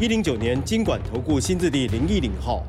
[0.00, 2.62] 一零九年经管投顾新字第零一零号。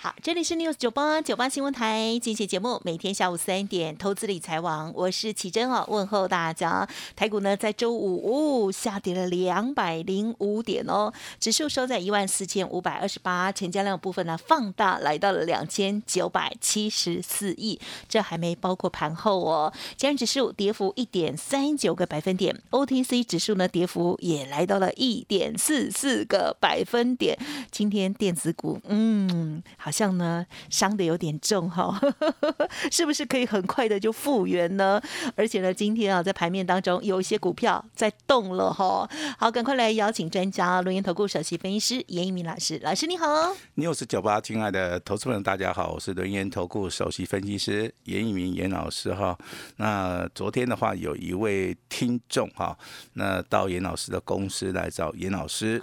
[0.00, 6.88] 好，这里是 News 九八九八新闻台，今天节目每天下午三点，投资理财网，我是奇珍哦，问候大家。
[7.16, 19.72] 台股呢在周五下跌了两百零五点哦，指数收在一万四千五百二十八，成交量部分呢放大来到了两千九百七十四亿，这还没包括盘后哦。
[19.96, 27.36] 加指数跌幅一点三九个百分点，OTC 指数呢跌幅也来到了一点四四个百分点。
[27.72, 29.60] 今天电子股，嗯。
[29.90, 31.98] 像呢伤的有点重哈，
[32.90, 35.00] 是不是可以很快的就复原呢？
[35.34, 39.08] 而且呢，今天啊在盘面当中有一些股票在动了哈。
[39.38, 43.26] 好，赶快来邀请专家录音投顾首席分析师严一鸣老师，老师你好。
[43.74, 49.36] 你好，是九八，亲爱的投资朋友大家好，我是轮研投顾首席分析师严一鸣严老师哈。
[49.76, 52.76] 那昨天的话有一位听众哈，
[53.14, 55.80] 那到严老师的公司来找严老师，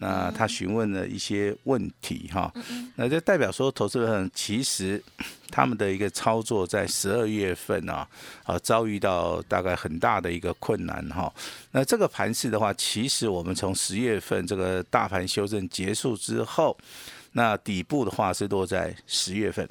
[0.00, 2.52] 那他询问了一些问题哈，
[2.94, 3.47] 那这代表。
[3.50, 5.02] 说投资人其实
[5.50, 8.06] 他们的一个操作在十二月份啊，
[8.44, 11.32] 啊遭遇到大概很大的一个困难哈。
[11.72, 16.76] 那这个盘势的话，其实我们从十月份这个大盘修正结束之后，
[17.32, 19.68] 那底部的话是落在十月份。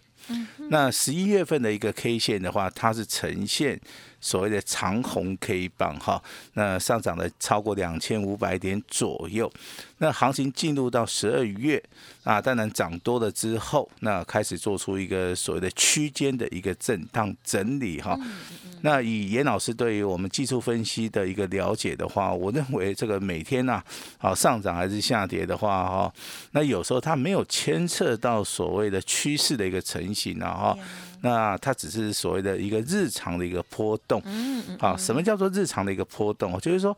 [0.69, 3.79] 那十一月份的一个 K 线的话，它是呈现
[4.19, 6.21] 所谓的长红 K 棒哈，
[6.53, 9.51] 那上涨了超过两千五百点左右。
[9.99, 11.81] 那行情进入到十二月
[12.23, 18.19] 啊，当然涨多了之后，那开始做出一个所谓的区间的一个震荡整理哈。
[18.87, 23.83] 那以严老师对于我们技术分析的一个了解的话，我认为这个每天呢，
[24.17, 26.13] 啊上涨还是下跌的话哈，
[26.51, 30.77] 那有时候它没有牵涉到所谓的趋势的一个成型啊哈，
[31.19, 34.23] 那它只是所谓的一个日常的一个波动。
[34.79, 36.57] 啊，什么叫做日常的一个波动？
[36.61, 36.97] 就是说。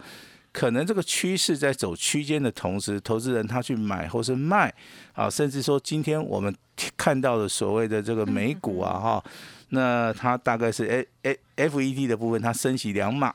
[0.51, 4.73] 可能这个趋势在走区间的同时，投资人他去买或是卖
[5.13, 6.53] 啊，甚至说今天我们
[6.97, 9.23] 看到的所谓的这个美股啊哈，
[9.69, 13.33] 那它大概是 A A F E D 的部分，它升息两码。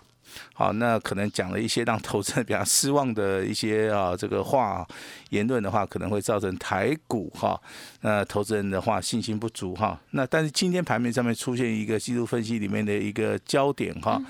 [0.53, 4.85] 好，那可能讲了一些让投资人比较失望的一些啊这个话
[5.31, 7.61] 言论的话，可能会造成台股哈，
[8.01, 10.01] 那投资人的话信心不足哈。
[10.11, 14.21] 那但是今天盘面上面出现一个技术分析里面的一个焦点哈，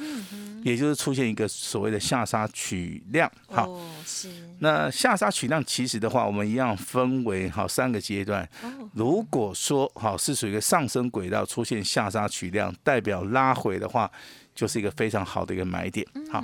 [0.65, 3.65] 也就是出现一个所谓的下杀取量哈。
[4.05, 4.29] 是。
[4.59, 8.49] 那下杀取量其实的话，我们一样分为好三个阶段。
[8.95, 14.11] 如果说好是属于一个上升轨道出现下杀取量，代表拉回的话。
[14.55, 16.41] 就是一个非常好的一个买点，好。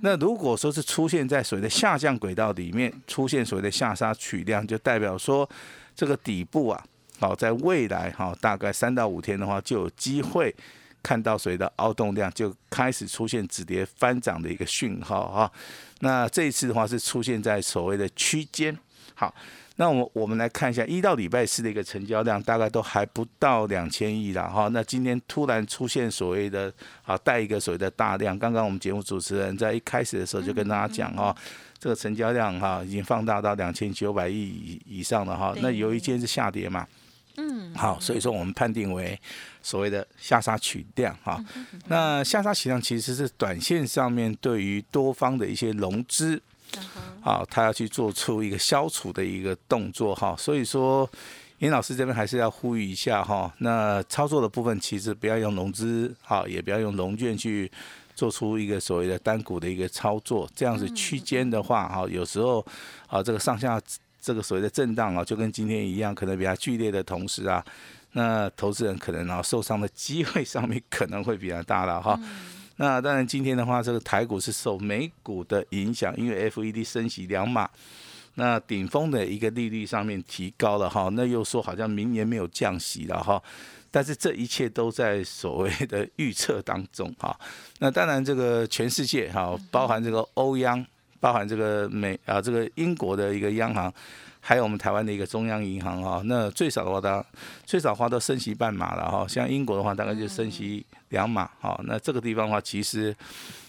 [0.00, 5.46] 那如果说是出现在所谓的下降轨道里面，出现所谓的下杀取量，就代表说
[5.94, 6.82] 这个底部啊，
[7.18, 10.56] 好，在未来哈，大概三到五天的话，就有机会
[11.02, 15.52] 看到所谓的凹动量就开始出现止跌翻涨的一个讯号哈。
[16.00, 18.76] 那这一次的话是出现在所谓的区间，
[19.14, 19.34] 好。
[19.76, 24.68] 那我我们来看一下，一到礼拜四的一个成交量大概都还不到两千亿了哈。
[24.68, 26.70] 那今天突然出现所谓的
[27.02, 31.34] 啊带一个所谓的大量，刚刚我们节目主持人在一开始的时候就跟大家讲哈，
[31.78, 35.54] 这个成交量哈已经放大到两千九百亿以以上了哈。
[35.62, 36.86] 那有一天是下跌嘛，
[37.36, 39.18] 嗯，好，所以说我们判定为
[39.62, 41.42] 所谓的下杀取量哈。
[41.86, 46.40] 那下杀取量其实是短线上面对于多方的一些融资。
[47.20, 51.08] 好，他要去做出一个消除的一个动作哈，所以说，
[51.58, 57.68] 严老师这边还是要呼吁一下哈，那操作的部分其实不要用融资，好，也不要用融券去
[58.14, 62.64] 做出一个所谓的单股的一个操作，这样子区间的话，哈，有时候
[63.08, 63.80] 啊，这个上下
[64.20, 67.64] 这个所谓的震荡啊，就跟今天一样，可能比较剧烈的同时啊，
[68.12, 72.18] 那投资人可能啊受伤的机会上面可能会比较大了哈。
[72.76, 77.68] 那当然，今天的话，这个台股是受美股的影响，因为 FED 升息两码，
[78.36, 83.42] 那顶峰的一个利率上面提高了哈，那又说好像明年没有降息了哈，
[83.90, 87.38] 但是这一切都在所谓的预测当中哈。
[87.80, 90.82] 那当然，这个全世界哈，包含这个欧央
[91.20, 93.92] 包含这个美啊这个英国的一个央行。
[94.42, 97.22] 还有我们台湾的一个中央银行哈，那最少的话，它
[97.66, 99.26] 最少花都升息半码了哈。
[99.28, 101.78] 像英国的话，大概就升息两码哈。
[101.84, 103.14] 那这个地方的话，其实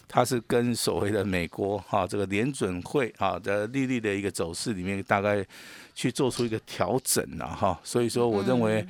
[0.07, 5.45] 它是跟所谓的美国哈这个联准会哈的利率的一个走势里面，大概
[5.94, 7.77] 去做出一个调整了哈。
[7.83, 8.88] 所以说，我认为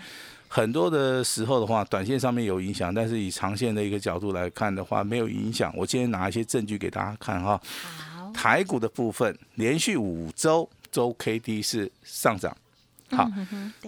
[0.47, 5.73] 很多的时候的话，短线上面有影响，但是以长线的一个角度来看的话，没有影响。
[5.75, 7.59] 我今天拿一些证据给大家看哈。
[8.33, 10.69] 台股的部分连续五周。
[10.91, 12.53] 周 K D 是上涨，
[13.11, 13.25] 好，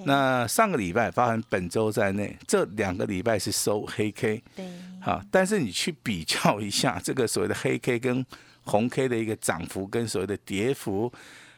[0.06, 4.66] 那上个礼拜包含本周在内，这两个礼拜是收黑 K，对，
[5.02, 8.26] 好，但是你去比较一下这个所谓的黑 K 跟
[8.64, 11.12] 红 K 的一个涨幅跟所谓的跌幅，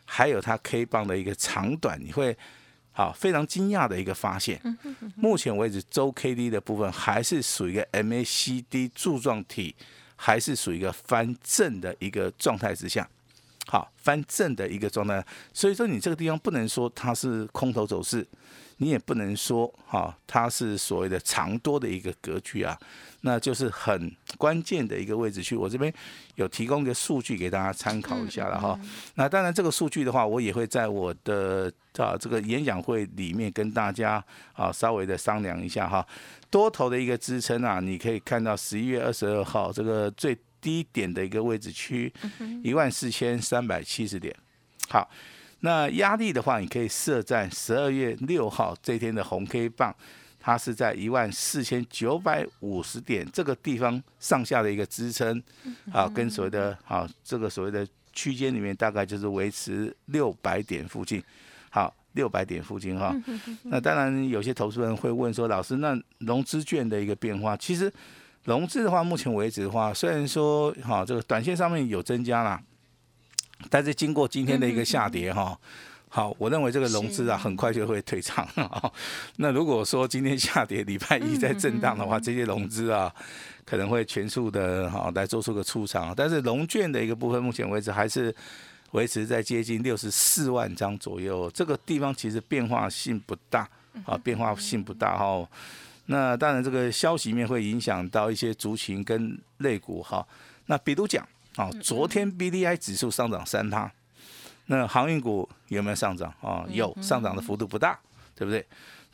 [0.04, 2.36] 还有它 K 棒的一个长短，你会
[2.92, 4.60] 好非常惊讶的一个发现。
[5.16, 9.76] 目前为止，周 K D 的部分还是属于一个 M A C D 柱状体，
[10.16, 13.08] 还是属于一个翻正的一个状态之下。
[13.68, 18.26] 好翻正的一个状态，所以说你这个地方不能说它是空头走势，
[18.78, 22.78] 你也不能说哈它是所谓的长多的一个格局啊，
[23.22, 25.56] 那就是很关键的一个位置去。
[25.56, 25.92] 我这边
[26.36, 28.80] 有提供一个数据给大家参考一下了哈。
[29.16, 34.24] 那当然这个数据的话，我也会在我的啊这个演讲会里面跟大家
[34.54, 36.06] 啊稍微的商量一下哈。
[36.52, 40.38] 多头的一个支撑啊，你可以看到十一月二十二号这个最。
[40.66, 42.12] 低点的一个位置区，
[42.64, 44.36] 一万四千三百七十点。
[44.90, 45.08] 好，
[45.60, 49.96] 那压力的话，你可以设在十二月六号这天的红 K 棒，
[50.40, 55.40] 它是在一万四千九百五十点这个地方上下的一个支撑。
[55.94, 61.22] 啊，跟所谓的啊这个所谓的区间里面，大概就是维持六百点附近。
[61.70, 63.16] 好，六百点附近哈。
[63.66, 67.94] 那当然有些投资人会问说，老师，那融资券的一个变化，其实。
[68.46, 72.62] 融资的话，目前为止的话，虽然说哈这个短线上面有增加啦，
[73.70, 75.58] 但是经过今天的一个下跌哈，
[76.10, 78.48] 好，我认为这个融资啊很快就会退场。
[79.38, 83.12] 那如果说今天下跌，礼拜一再震荡的话，这些融资啊
[83.66, 86.14] 可能会全数的哈来做出个出场。
[86.16, 88.34] 但是融券的一个部分，目前为止还是
[88.92, 93.68] 维持在接近六十四万张左右，这个地方其实变化性不大
[94.06, 95.48] 啊，变化性不大哈。
[96.08, 100.24] 那当然，这个消息面会影响到一些族群跟类股哈。
[100.68, 103.92] 那比如讲，啊，昨天 B D I 指数上涨三趴，
[104.68, 106.64] 那航运股有没有上涨啊？
[106.70, 108.00] 有，上涨的幅度不大，
[108.36, 108.64] 对不对？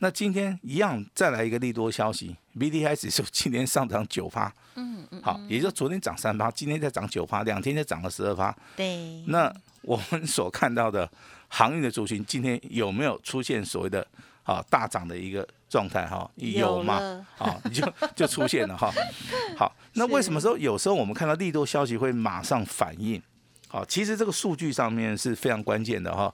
[0.00, 8.54] 那今天一样再来一个利多消息，B D I 指数今天上涨九趴，嗯嗯，好，也就昨天涨三趴，今天再涨九趴，两天就涨了十二趴。
[8.76, 9.22] 对。
[9.28, 9.50] 那
[9.80, 11.10] 我们所看到的
[11.48, 14.06] 航运的族群，今天有没有出现所谓的
[14.42, 15.48] 啊大涨的一个？
[15.72, 17.26] 状态哈有吗？
[17.38, 18.92] 啊，你就 就出现了哈。
[19.56, 23.20] 好， 那为什么说有时候我们看到利多消息会马上反应？
[23.68, 26.30] 好，其实这个数据上面是非常关键的哈。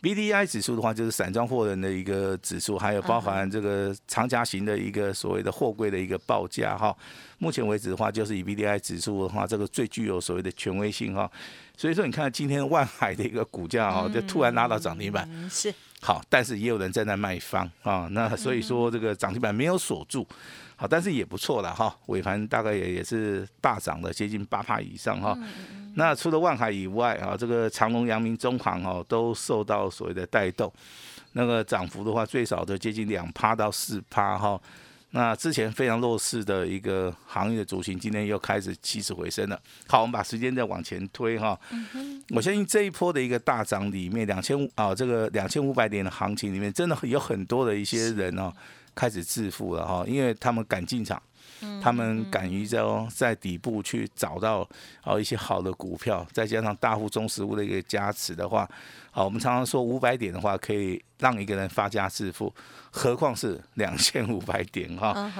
[0.00, 6.96] B D I 指数的话，就是散装货人的一个指数，还有包含这个长夹型的一个所谓的货柜的一个报价哈。
[7.38, 11.28] 目前为止的话，就是以 B D I 指数的话，这个最具有所谓的权威性哈。
[11.76, 15.28] 所以说，你看今天万海的一个股价哈，就突然拉到涨停板。
[15.50, 15.74] 是。
[16.06, 20.24] 好，但是也有人在那卖方啊，那所以说这个涨停板没有锁住，
[20.76, 25.36] 好，但是也不错了哈，尾盘大概也也是大涨了接近八帕以上哈。
[25.96, 30.72] 那除了万海以外啊，这个长隆、阳明、中航哦，都受到所谓的带动，
[31.32, 34.60] 那个涨幅的话最少都接近两趴到四趴哈。
[35.16, 39.58] 那之前非常弱势的一个行业的主型，今天又开始起死回生了。
[39.88, 41.58] 好，我们把时间再往前推哈。
[42.34, 48.52] 我相信这一波的一个大涨里面，两千五啊，这个两千五百点的行情里面，真的有很多的一些人哦，
[48.94, 51.20] 开始致富了哈，因为他们敢进场。
[51.82, 52.80] 他们敢于在
[53.14, 54.68] 在底部去找到
[55.02, 58.68] 哦一些好的股票，再加上大户中实物的一个加持的话，
[59.10, 62.52] 好，我们常常说五百点的话可以让一个人发家致富，
[62.90, 65.32] 何况是两千五百点哈。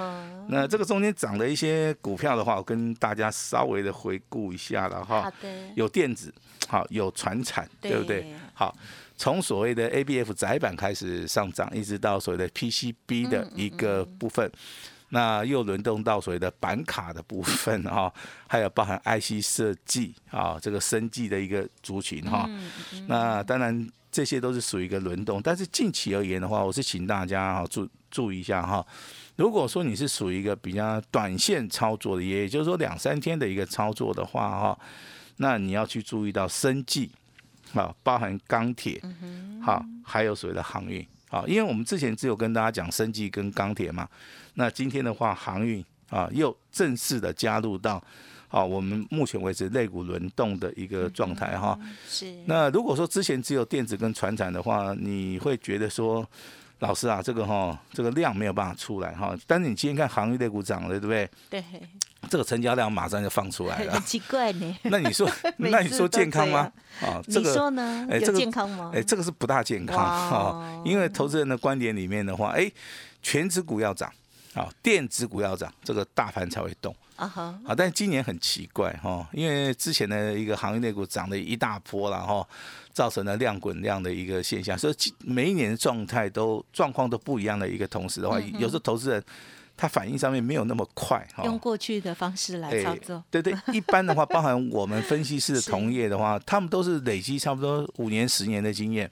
[0.49, 5.31] 那这个中间涨的一些股票的话，我跟大家稍微的回顾一下了哈。
[5.75, 6.33] 有电子，
[6.67, 8.33] 好，有船产，对不对？
[8.53, 8.75] 好，
[9.15, 14.51] 从所谓的 ABF 窄板开始上涨，一直到所谓的 PCB 的一个部分。
[15.09, 18.13] 那又轮动到所谓的板卡的部分 哈，
[18.47, 22.49] 还有包含 IC 设计啊，这个生计的一个族群哈。
[23.07, 28.85] 那当然这些都是属于一个轮动，但是近期而言的话，我是请大家哈注注意一下哈。
[29.37, 34.79] 如果说你是属于一个比较短线操作的，也就是说两三天的一个操作的话哈，
[35.37, 37.11] 那你要去注意到生计
[37.73, 39.01] 啊，包含钢铁，
[39.63, 41.05] 好，还有所谓的航运。
[41.29, 44.07] 好，因为我们之前只有跟大家讲生技跟钢铁嘛，
[44.53, 48.01] 那今天的话航运啊又正式的加入到
[48.47, 51.77] 好，我们目前为止类股轮动的一个状态哈。
[52.07, 52.33] 是。
[52.45, 56.25] 那如果说之前只有电子跟船产的话，你会觉得说，
[56.79, 59.35] 老师啊，这个哈，这个量没有办法出来哈。
[59.47, 61.29] 但是你今天看行业类股涨了，对不对？
[61.49, 61.63] 对。
[62.29, 63.93] 这个成交量马上就放出来了。
[63.97, 64.75] 很奇怪呢。
[64.83, 66.71] 那你说， 那你说健康吗？
[66.99, 68.07] 啊，这个你说呢？
[68.09, 68.91] 哎，这个健康吗？
[68.93, 70.81] 哎，这个是不大健康哈。
[70.83, 72.69] 因为投资人的观点里面的话，哎，
[73.21, 74.11] 全指股要涨，
[74.55, 76.93] 啊，电子股要涨，这个大盘才会动。
[77.17, 77.59] 啊哈。
[77.65, 82.47] 好，但今年很奇怪哈，因为之前的一个行业内股涨了一大波了哈，
[82.93, 89.21] 造成了量滚量的一个现象，所以每一年的状态都状况都不一样的一个同时的话，有时候投资人。
[89.79, 93.23] 他反应上面没有那么快，用过去的方式来操作。
[93.29, 99.07] 对对， 一般的话，包含我们分析师的同业的话，他们都是累积差不多五年、十年的经验，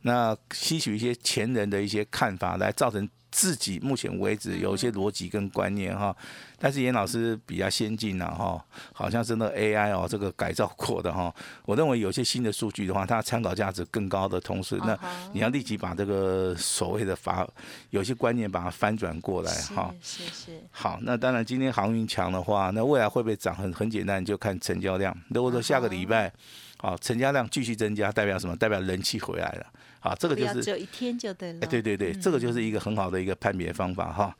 [0.00, 3.06] 那吸取一些前人的一些看法来造成。
[3.30, 6.14] 自己目前为止有一些逻辑跟观念哈，
[6.58, 11.32] 但是严老师比较先进呐哈，好像真的 AI 哦这个改造过的哈，
[11.64, 14.98] 我认为有些新的数据的话，它参考价值更高的同时，那
[15.32, 17.48] 你要立即把这个所谓的法
[17.90, 19.94] 有些观念把它翻转过来哈。
[20.02, 20.60] 是是。
[20.70, 23.54] 好，那当然今天航运强的话，那未来会不会涨？
[23.54, 25.14] 很很简单，就看成交量。
[25.28, 26.32] 如果说下个礼拜，
[26.78, 28.56] 好成交量继续增加，代表什么？
[28.56, 29.66] 代表人气回来了。
[30.00, 31.58] 好，这个就是只有一天就对了。
[31.62, 34.34] 哎，对对对，这个就是一个很好的一个判别方法哈。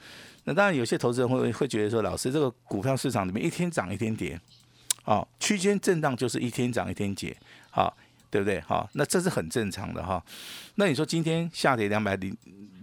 [0.44, 4.40] 那当然，有些投资人会会觉得说，老师，这个股票市场里面一天涨一天跌，
[5.04, 7.36] 啊，区间震荡就是一天涨一天跌，
[7.68, 7.94] 好，
[8.30, 8.58] 对不对？
[8.62, 10.24] 好，那这是很正常的哈。
[10.76, 12.34] 那你说今天下跌两百零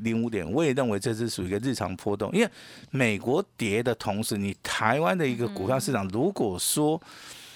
[0.01, 2.50] 零五点，我也认为这是属于一个日常波动，因为
[2.91, 7.01] 美国跌的同时，你台湾的一个股票市场，如果说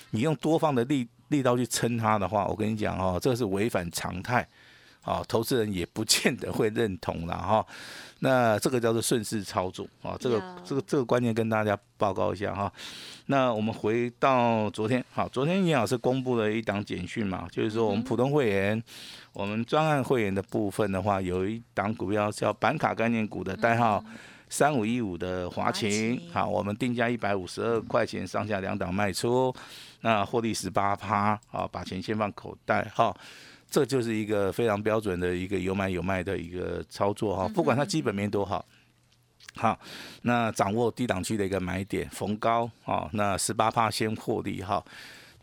[0.10, 4.46] 你用多方的力力道去撑它的话，我跟你讲哦，这是违反常态。
[5.04, 7.66] 啊，投资人也不见得会认同了哈。
[8.20, 12.72] 那这个叫做顺势操作啊，这个这个这个观念跟大家报告一下哈。
[13.26, 18.84] 那我们回到昨天，好，昨天严老师公布了一档简讯嘛，就是说我们普通会员，
[19.34, 24.04] 我们专案会员的部分的话，有一档股票叫板卡概念股的代号
[24.50, 29.52] 三五一五的华勤，好，我们定价一百五十二块钱上下两档卖出，
[30.02, 33.12] 那获利十八趴，好，把钱先放口袋哈。
[33.72, 38.66] 这就是一个非常标准的一个有买有卖的一个操作哈，不管它基本面多好，
[39.56, 39.80] 好，
[40.24, 44.84] 那掌握低档区的一个买点逢高啊，那十八趴先获利哈，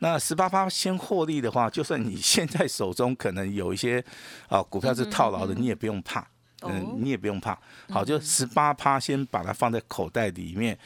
[0.00, 4.04] 那十八趴先获利的话，就算你现在手中可能有一些
[4.46, 6.28] 啊股票是套牢的，你也不用怕，
[6.60, 7.58] 嗯，你也不用怕，
[7.88, 10.78] 好，就十八趴先把它放在口袋里面。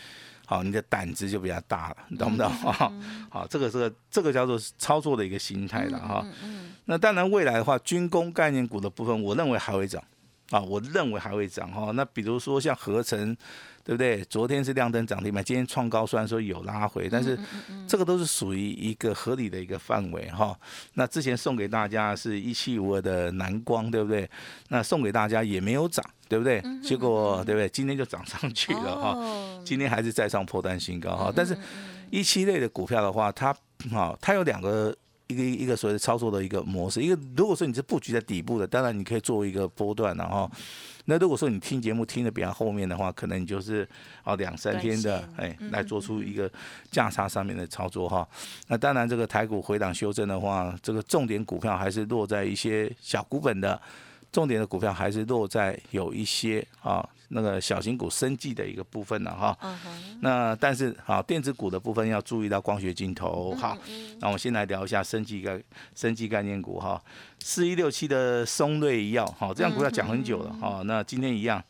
[0.44, 2.46] 好，你的胆子就比较大了，你懂不懂？
[2.64, 2.92] 啊？
[3.30, 6.26] 好，这个这个这个叫做操作的一个心态了哈。
[6.92, 10.02] 那当然，未来的话，军工概念股的部分，我认为还会涨
[10.50, 11.90] 啊，我认为还会涨哈。
[11.92, 13.34] 那比如说像合成。
[13.84, 14.24] 对不对？
[14.26, 17.36] 昨天是亮灯涨停嘛，今天创高，虽然说有拉回，但是
[17.84, 20.56] 这个都是属于一个合理的一个范围哈。
[20.94, 24.30] 那之前送给大家是一七五二的蓝光，对不对？
[24.68, 26.62] 那送给大家也没有涨，对不对？
[26.80, 27.68] 结果对不对？
[27.70, 29.18] 今天就涨上去了哈。
[29.64, 31.32] 今天还是再上破单新高哈。
[31.34, 31.58] 但是
[32.08, 33.48] 一七类的股票的话，它
[33.92, 34.96] 啊，它有两个。
[35.32, 40.50] 一个一个所谓的操作的一个模式，一个如果说你是布局在底部的，当然你可以做一个波段，然后
[41.06, 43.88] 那如果说你听节目听的比较后面的话，可能你就是
[44.24, 46.50] 哦两三天的哎来做出一个
[46.90, 48.28] 价差上面的操作哈。
[48.68, 53.80] 那当然这个台股回档修正的话，这个重点股票还是落在一些小股本的。
[54.32, 59.56] 重点的股票还是落在有一些啊，那个小型股生计的一个部分了哈。
[60.20, 63.76] 那但是啊，电子股的部分要注意到光学镜头好。
[64.20, 65.62] 那我们先来聊一下生计概
[65.94, 67.00] 生计概念股哈。
[67.40, 70.82] 四一六七的松瑞医药哈，这样股票讲很久了哈。
[70.86, 71.62] 那今天一样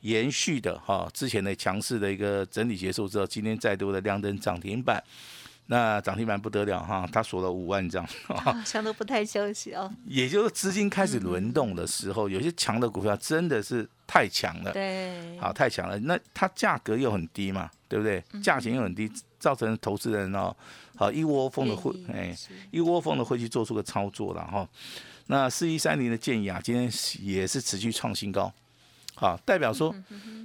[0.00, 5.02] 延续的哈，之前的强势的一个整理结束之后，今天再度的亮灯涨停板。
[5.66, 9.90] 那涨停板不得了哈，它锁了五万张，好 像都不太休息哦。
[10.04, 15.98] 也就是资金开始轮动的时候，有些强的股票真的是太强了，对，好太强了。
[16.00, 18.22] 那它价格又很低嘛，对不对？
[18.42, 20.54] 价钱又很低，造成投资人哦，
[20.96, 22.36] 好一窝蜂的会，哎，
[22.70, 24.68] 一窝蜂的会去做出个操作了哈。
[25.28, 26.92] 那四一三零的建议啊，今天
[27.22, 28.52] 也是持续创新高，
[29.14, 29.94] 好，代表说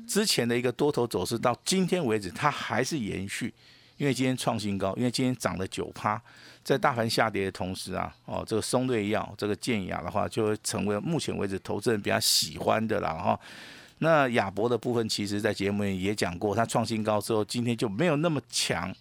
[0.08, 3.54] 之前的一个多头走势到今天为止，它还是延续。
[4.00, 6.20] 因为今天创新高，因为今天涨了九趴，
[6.64, 13.38] 在大盘下跌的同时啊，哦，这个松瑞药这个健雅的话，就会成为目前为止投资人比较喜欢的了哈。
[13.98, 18.96] 那亚博的部分，其实在节目里也讲过，它创新高之后，今天就没有那么强，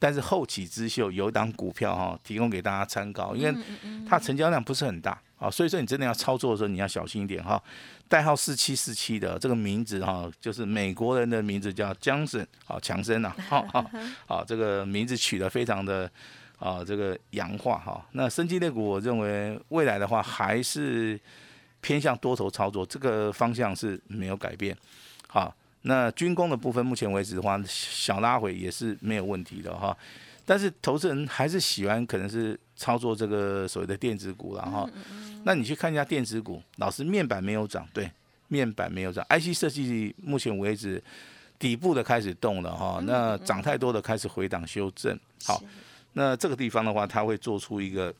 [0.00, 3.56] 但是后起之秀有一档股票哈，提供给大家参考，因为
[4.04, 7.62] 它成交量不是很大啊，所以说你真的要操作的时候你要小心一点哈。
[8.08, 13.90] 代号四七四七的这个名字哈，就是美国人的名字叫江森，好强森呐，好好
[14.26, 16.10] 好，这个名字取得非常的
[16.58, 18.06] 啊这个洋化哈。
[18.12, 21.18] 那生机类股，我认为未来的话还是
[21.80, 24.76] 偏向多头操作，这个方向是没有改变。
[25.26, 29.96] 好，那军工的部分，目前为止的话，小拉回也是没有问题的哈。
[30.46, 34.88] 但是投资人还是喜欢可能是操作这个所谓的电子股了哈。
[35.44, 38.10] 那你去看一下电子股，老师面板没有涨，对，
[38.48, 39.24] 面板没有涨。
[39.28, 41.02] IC 设计目前为止
[41.58, 45.18] 底部的开始动了哈，那涨太多的开始回档修正。
[45.44, 45.62] 好，
[46.14, 48.12] 那这个地方的话，它会做出一个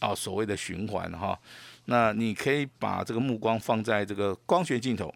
[0.00, 1.38] 哦所谓的循环哈。
[1.84, 5.14] 那你可以把这个目光放在这个光学镜头。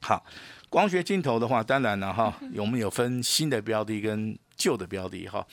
[0.00, 0.24] 好，
[0.70, 5.46] 光学镜头的话，当然了哈， 我们有分新的标的跟旧的标的哈。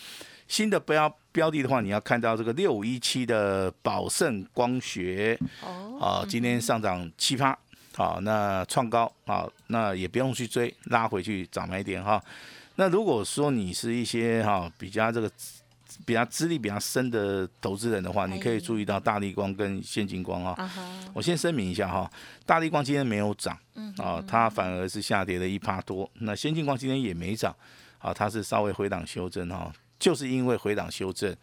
[0.52, 7.58] 新的标标的的话，你要看到这个六五一七的宝盛光学，哦，啊，今天上涨七趴，
[7.96, 12.22] 好，那创高，好，那也不用去追，拉回去涨买点哈。
[12.76, 15.32] 那如果说你是一些哈比较这个
[16.06, 20.70] 比较资历比较深的投资人的话，你可以注意到大力光跟现金光哈。
[21.14, 22.12] 我先声明一下哈，
[22.46, 23.58] 大力光今天没有涨，
[23.96, 26.12] 啊，它反而是下跌了一趴多。
[26.16, 27.56] 那先进光今天也没涨，
[28.00, 29.72] 啊，它是稍微回档修正哈。
[30.02, 31.34] 就是因为回档修正，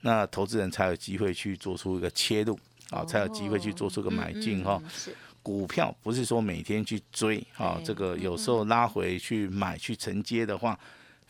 [0.00, 2.58] 那投资人才有机会去做出一个切入
[2.90, 4.82] 啊，才有机会去做出个买进哈。
[5.42, 10.78] 股票不是说每天去追啊，这个有时候拉回去买去承接的话，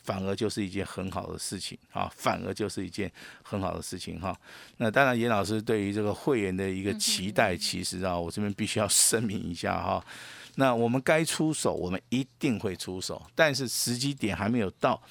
[0.03, 3.09] 反而就是一件很好的事情啊，反而就是一件
[3.43, 4.35] 很好的事情哈。
[4.77, 10.03] 那当然，严老师对于这个会员的一个期待，其实啊，我这边必须要 声明一下哈。
[10.61, 15.01] 那我们该出手，我们一定会出手，但是时机点还没有到。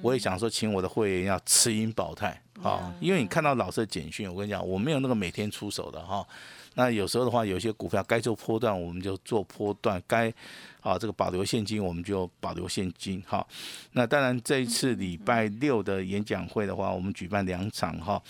[0.00, 6.26] 我也想说，请我的会员要持盈保泰啊，因为你看到老师的简讯，我跟你讲，我没有那个每天出手的哈。
[6.74, 10.32] 那有时候的话，有些股票该做波段，我们就做波段；该
[10.80, 13.46] 啊这个保留现金，我们就保留现金哈。
[13.92, 18.22] 那当然，这一次礼拜六的演讲会的话，我们举办两场哈。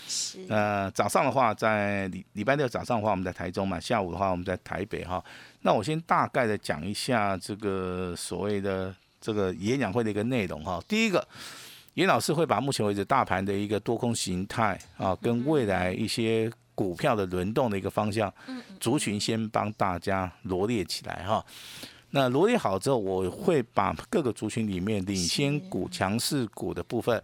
[0.49, 5.23] 呃，早上的话在礼礼拜六早上的话，我们在台中嘛；下午的话，我们在台北哈。
[5.61, 10.83] 那我先大概的讲一下这个所谓的这个演讲会的一个内容哈。
[10.85, 11.25] 第一个，
[11.93, 18.33] 严老师会把目前为止大盘的一个多空形态啊，跟未来一些股票的轮动的一个方向，
[18.79, 21.45] 族群先帮大家罗列起来哈。
[22.11, 27.21] 那罗列好之后，我会把各个族群里面领先股、强势股的部分。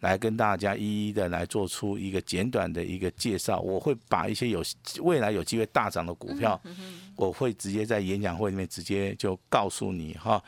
[0.00, 3.58] 来跟大家一一的来做出一个简短的一个介绍。
[3.60, 4.62] 我会把一些有
[5.00, 6.60] 未来有机会大涨的股票，
[7.16, 10.40] 我会直接在演讲会里面直接就告诉你哈。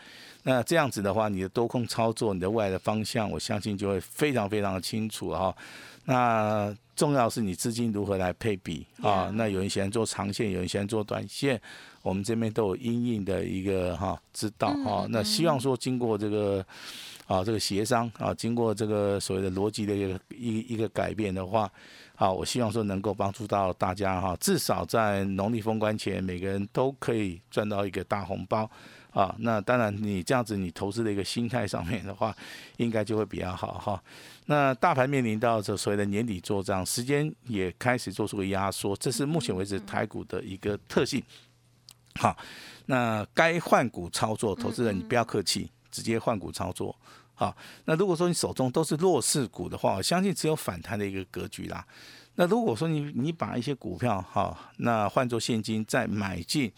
[0.42, 5.56] 那这样子的话，你的多空操作，你的未来的方向，我相信就会非常非常的清楚哈。
[6.04, 9.30] 那重要是你资金如何来配比啊？
[9.32, 11.58] 那有人喜欢做长线，有人喜欢做短线，
[12.02, 15.06] 我们这边都有阴应的一个哈知道啊。
[15.08, 16.66] 那希望说经过这个。
[17.28, 21.70] 啊，这个协商啊，经过这个所谓的逻辑的一个一一个改变的话，
[22.18, 28.68] 啊，我希望说能够帮助到大家哈，至少在农历封关前，每个人都可以赚到一个大红包
[29.12, 29.32] 啊。
[29.38, 32.34] 那当然，你这样子你投资的一个心态上面的话，
[32.78, 34.02] 应该就会比较好哈。
[34.46, 41.22] 那大盘面临到这所谓的年底做账，时间也开始做出个压缩，这是目前为止台股的一个特性。
[42.16, 42.36] 好，
[42.86, 45.70] 那该换股操作，投资人你不要客气。
[45.90, 46.94] 直接换股操作，
[47.38, 47.56] 好。
[47.84, 51.86] 那如果说你手中都是弱势股的话，我相信只有反弹的一个格局啦。
[52.34, 56.70] 那如果说你你把一些股票哈，那换做现金再买进，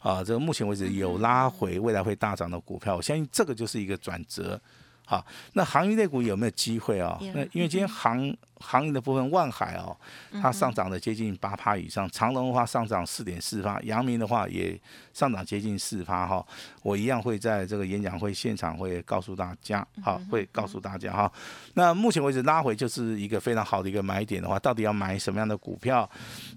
[0.00, 4.60] 啊，这个目前为止有拉回，未来会大涨的股票，我相信这个就是一个转折。
[5.06, 7.18] 好，那航运类股有没有机会啊？
[7.34, 8.18] 那因为今天航
[8.60, 9.96] 航运的部分，万海哦，
[10.40, 14.78] 它上涨了接近八趴以上，长隆的话上涨四点四趴，阳明的话也
[15.12, 16.46] 上涨接近四趴哈。
[16.82, 21.32] 我一样会在这个演讲会现场会告诉大家，好，会告诉大家哈。
[21.74, 26.08] 那目前为止拉回就是一个非常好的一个买点的话，到底要买什么样的股票？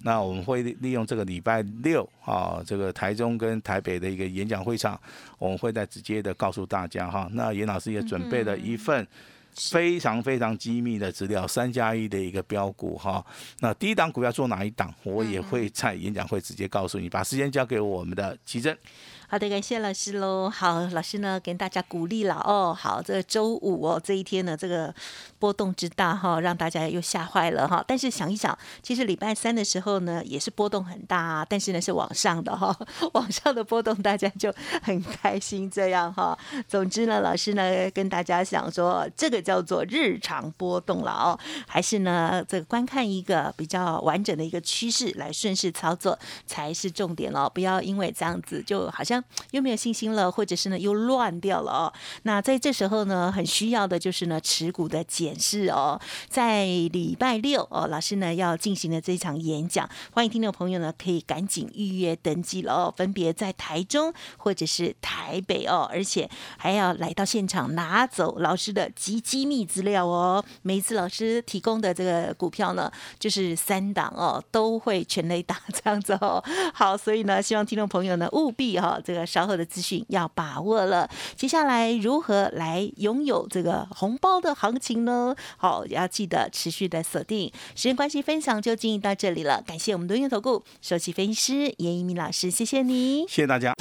[0.01, 4.99] 那我们会利用这个礼拜六啊，这个台中跟台北的一个演讲会场，
[5.39, 7.29] 我们会再直接的告诉大家哈。
[7.31, 9.07] 那严老师也准备了一份。
[9.55, 13.25] 非常非常机密的资料，三加一的一个标股哈。
[13.59, 17.09] 那第一档股票做哪一档，我也会在演讲会直接告诉你。
[17.09, 18.77] 把时间交给我们的奇珍。
[19.27, 20.49] 好的，感谢老师喽。
[20.49, 22.75] 好，老师呢跟大家鼓励了哦。
[22.77, 24.93] 好，这周五哦，这一天呢，这个
[25.39, 27.83] 波动之大哈，让大家又吓坏了哈。
[27.87, 32.77] 但是想一想，其实礼拜三的时候呢，也是波动很大，但是呢是往上的哈，
[33.13, 36.37] 往上的波动大家就很开心这样哈。
[36.67, 49.12] 总之呢，老师呢跟大家想说，这个叫做日常波动了哦，还是呢这个观看一个比较完整的一个趋势来顺势操作才是重点哦，不要因为这样子就好像
[49.51, 51.93] 又没有信心了，或者是呢又乱掉了哦。
[52.23, 55.99] 那在这时候呢，很需要的就是呢持股的检视哦。
[56.29, 70.43] 在礼拜六哦，老师呢要进行的这场演讲，欢迎听众朋友呢可以赶紧预约登记了哦，分别在台中或者是台北哦，而且还要来到现场拿走老师的极机密资料哦。
[70.61, 76.43] 每一次老师提供的这个股票呢，就是三档哦，都会全雷打 这样子哦。
[76.73, 81.09] 好，所以呢，希望听众朋友呢务必哈，这个稍后的资讯要把握了。
[81.35, 85.35] 接下来如何来拥有这个红包的行情呢？
[85.57, 87.51] 好，要记得持续的锁定。
[87.75, 89.61] 时间关系，分享就进行到这里了。
[89.65, 93.21] 感谢我们的运投顾首席分析师严一鸣老师，谢谢你。
[93.27, 93.73] 谢谢大家。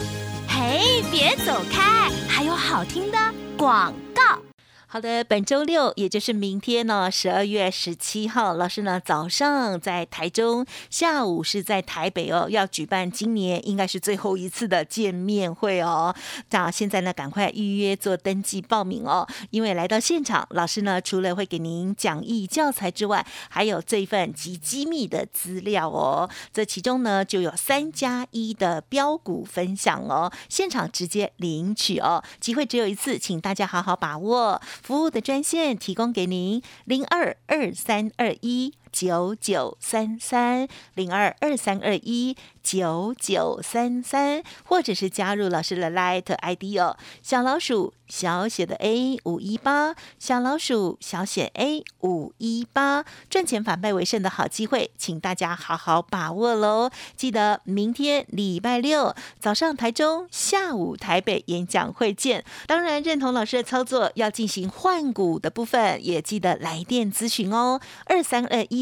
[0.49, 3.19] 嘿，别走开，还有好听的
[3.57, 4.52] 广告。
[4.93, 16.15] 好的，本周六也就是明天呢，十二月十七号，老师呢早上在台中，下午是在台北哦，要举办今年应该是最后一次的见面会哦。
[16.51, 26.29] 那现在呢，赶快预约做登记报名哦，因为来到现场，老师呢除了会给您讲义教材之外，还有这一份极机密的资料哦。
[26.53, 34.61] 这其中呢就有三加一的标股分享哦，现场直接领取哦，机会只有一次，请大家好好把握。
[34.83, 38.75] 服务的专线提供给您零二二三二一。
[38.93, 56.91] 九九三三零二二三二一九九三三，或者是加入老师的 Light ID 哦，小老鼠小写的 A 五一八，小老鼠小写 A 五一八，赚钱反败为胜的好机会，请大家好好把握喽！
[57.17, 62.45] 记得明天礼拜六早上台中，下午台北演讲会见。
[62.67, 68.82] 当然认同老师的操作，要进行换股的部分，也记得来电咨询哦，二三二一